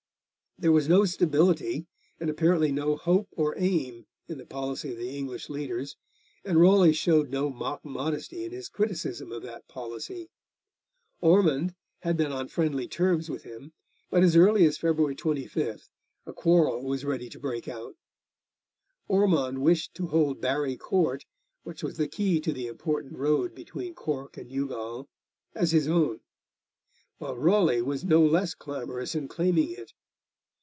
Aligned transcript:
There 0.59 0.71
was 0.71 0.87
no 0.87 1.05
stability 1.05 1.87
and 2.19 2.29
apparently 2.29 2.71
no 2.71 2.95
hope 2.95 3.29
or 3.31 3.55
aim 3.57 4.05
in 4.27 4.37
the 4.37 4.45
policy 4.45 4.91
of 4.91 4.97
the 4.99 5.17
English 5.17 5.49
leaders, 5.49 5.97
and 6.45 6.59
Raleigh 6.59 6.93
showed 6.93 7.31
no 7.31 7.49
mock 7.49 7.83
modesty 7.83 8.45
in 8.45 8.51
his 8.51 8.69
criticism 8.69 9.31
of 9.31 9.41
that 9.41 9.67
policy. 9.67 10.29
Ormond 11.19 11.73
had 12.01 12.15
been 12.15 12.31
on 12.31 12.47
friendly 12.47 12.87
terms 12.87 13.27
with 13.27 13.41
him, 13.41 13.73
but 14.11 14.21
as 14.21 14.35
early 14.35 14.63
as 14.67 14.77
February 14.77 15.15
25 15.15 15.89
a 16.27 16.33
quarrel 16.33 16.83
was 16.83 17.05
ready 17.05 17.27
to 17.29 17.39
break 17.39 17.67
out. 17.67 17.95
Ormond 19.07 19.63
wished 19.63 19.95
to 19.95 20.05
hold 20.09 20.41
Barry 20.41 20.77
Court, 20.77 21.25
which 21.63 21.81
was 21.81 21.97
the 21.97 22.07
key 22.07 22.39
to 22.39 22.53
the 22.53 22.67
important 22.67 23.17
road 23.17 23.55
between 23.55 23.95
Cork 23.95 24.37
and 24.37 24.51
Youghal, 24.51 25.09
as 25.55 25.71
his 25.71 25.87
own; 25.87 26.19
while 27.17 27.35
Raleigh 27.35 27.81
was 27.81 28.03
no 28.03 28.23
less 28.23 28.53
clamorous 28.53 29.15
in 29.15 29.27
claiming 29.27 29.71
it. 29.71 29.93